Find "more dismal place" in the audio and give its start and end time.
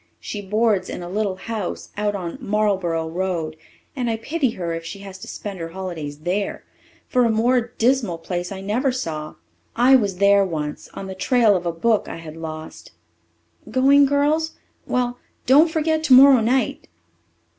7.29-8.51